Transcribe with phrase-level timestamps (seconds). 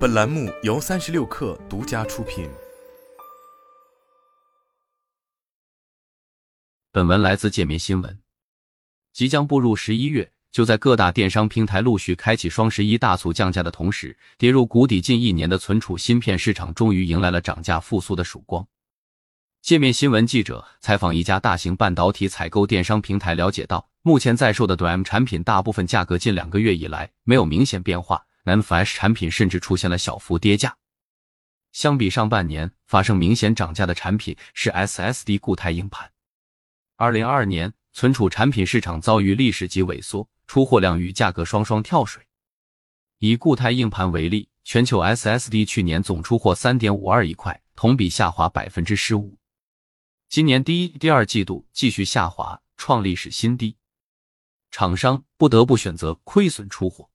[0.00, 2.48] 本栏目由三十六氪独家出品。
[6.90, 8.18] 本文来自界面新闻。
[9.12, 18.66] 即将步入十一月，就在各大电商平台陆续开启双十一大促降价的同时，跌入谷底近一年的存储芯片市场终于迎来了涨价复苏的曙光。
[19.60, 28.24] 界面新闻记者采访一家大型半导体采购电商平台，了解到，目前在售的 DRAM 产品大部分价格近两个月以来没有明显变化
[28.58, 30.76] NFS 产品甚至出现了小幅跌价。
[31.72, 36.10] 相比上半年发生明显涨价的产品是 SSD 固态硬盘。
[36.96, 42.26] 二零二二年存储产品市场遭遇历史级萎缩，出货量与价格双双跳水。
[43.18, 49.36] 以固态硬盘为例，全球 SSD 去年总出货三点五二亿块，同比下滑百分之十五。
[50.28, 53.76] 今年第一、第二季度继续下滑，创历史新低，
[54.70, 57.10] 厂商不得不选择亏损出货。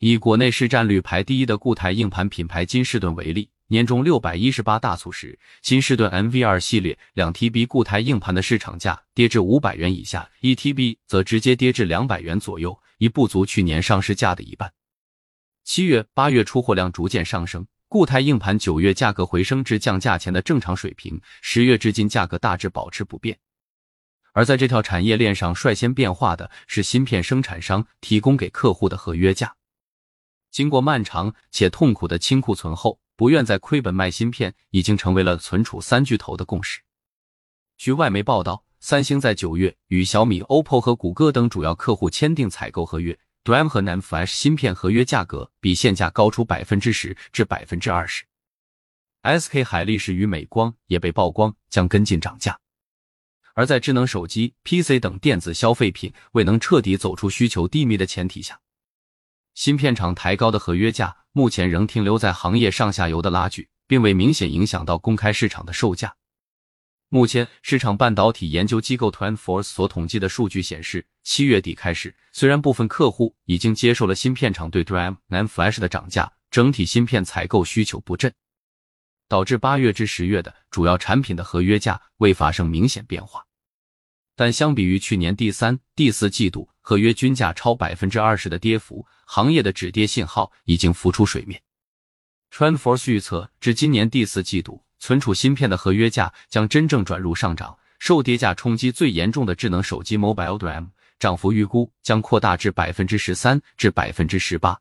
[0.00, 14.72] 以国内市占率排第一的固态硬盘品牌金士顿为例，年终六百一十八大促时，金士顿 NV2 系列两 TB 固态硬盘的市场价跌至五百元以下，一 TB 则直接跌至两百元左右，已不足去年上市价的一半。
[15.64, 17.66] 七月、八月出货量逐渐上升。
[17.88, 23.38] 固态硬盘九月价格回升至降价前的正常水平，十月至今价格大致保持不变。
[24.32, 29.56] 而在这条产业链上率先变化的是芯片生产商提供给客户的合约价。
[30.50, 36.80] 经过漫长且痛苦的清库存后，不愿再亏本卖芯片已经成为了存储三巨头的共识。
[37.76, 43.18] 据外媒报道，三星在九月与小米、OPPO 和谷歌等主要客户签订采购合约。
[43.44, 48.26] DRAM 和 NAND Flash 芯片合约价格比现价高出百分之十至百分之二十。
[49.22, 52.60] SK 海力士与美光也被曝光将跟进涨价。
[53.54, 58.60] 而在智能手机、PC 等电子消费品未能彻底走出需求低迷的前提下，
[59.58, 66.14] 芯片厂抬高的合约价目前仍停留在行业上下游的拉锯，并未明显影响到公开市场的售价。
[67.08, 78.32] 目前，市场半导体研究机构 TrendForce 所统计的数据显示，七月底开始，虽然部分客户已经接受了芯片厂对 DRAM、NAND Flash 的涨价，整体芯片采购需求不振，
[79.28, 83.44] 导致八月至十月的主要产品的合约价未发生明显变化。
[84.36, 91.60] 但相比于去年第三、第四季度合约均价超百分之二十的跌幅，行业的止跌信号已经浮出水面。
[92.50, 94.82] TrendForce 预测，至今年第四季度。
[94.98, 100.88] 存储芯片的合约价将真正转入上涨，受跌价冲击最严重的智能手机 Mobile DRAM
[101.18, 104.80] 涨幅预估将扩大至百分之十三至百分之十八。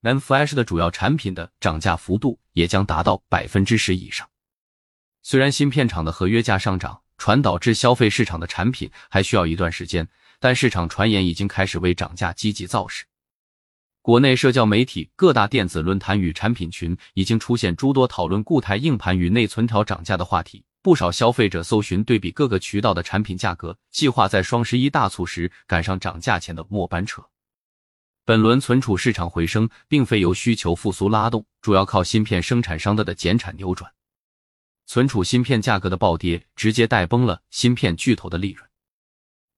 [0.00, 4.28] n a n Flash 的主要产品的涨价幅度也将达到百分之十以上。
[5.22, 10.08] 虽然芯片厂的合约价上涨传导至消费市场的产品还需要一段时间，
[10.40, 13.04] 但市场传言已经开始为涨价积极造势。
[14.02, 20.64] 国内社交媒体、各大电子论坛与产品群已经出现诸多讨论固态硬盘与内存条涨价的话题。
[20.82, 27.24] 不少消费者搜寻对比各个渠道的产品价格，计划在双十一大促时赶上涨价前的末班车。
[28.26, 33.90] 本轮存储市场回升，并非由需求复苏拉动，主要靠芯片生产商的的减产扭转。
[34.84, 38.68] 存储芯片价格的暴跌，直接带崩了芯片巨头的利润。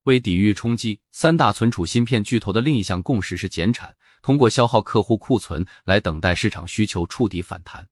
[0.06, 3.92] 为抵御冲击，三大存储芯片巨头的另一项共识是减产。
[4.22, 7.88] 通过消耗客户库存来等待市场需求触底反弹。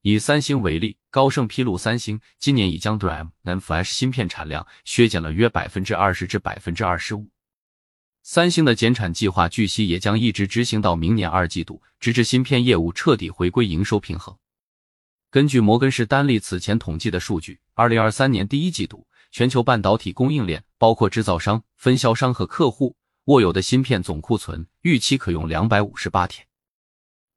[0.00, 7.28] 以三星为例，高盛披露，三星今年已将 DRAM、NAND Flash 芯片产量削减了约百分之二十至百分之二十五。
[8.22, 14.34] 三星的减产计划据悉也将一直执行到明年二季度，直至芯片业务彻底回归营收平衡。
[15.30, 22.96] 根据摩根士丹利此前统计的数据，二零二三年第一季度，全球半导体供应链包括制造商、分销商和客户。
[23.24, 26.46] 握有的芯片总库存预期可用两百五十八天，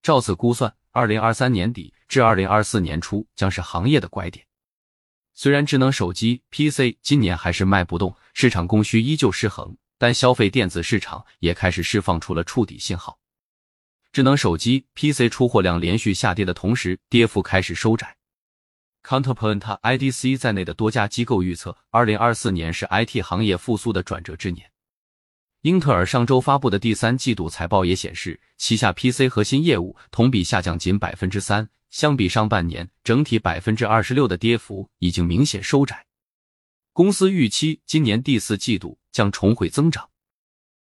[0.01, 4.45] 照此估算，二零二三年底至二零二四年初将是行业的拐点。
[5.33, 13.19] 虽然智能手机 PC 今年还是卖不动，市场供需依旧失衡，但消费电子市场也开始释放出了触底信号。
[14.13, 18.15] 智能手机 PC 出货量连续下跌的同时，跌幅开始收窄。
[19.03, 24.69] Counterpoint、IDC 在内的多家机构预测，二零二四年是 IT 行业复苏的转折之年。
[25.61, 36.05] 英特尔上周发布的第三季度财报也显示，旗下 PC 核心业务同比下降仅百分之三，相比上半年整体百分之二十六的跌幅已经明显收窄。
[36.93, 40.10] 公司预期今年第四季度将重回增长。